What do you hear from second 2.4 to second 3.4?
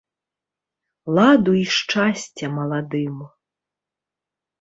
маладым!